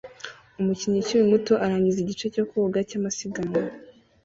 [0.59, 3.61] Umukinnyi ukiri muto arangiza igice cyo koga cyamasiganwa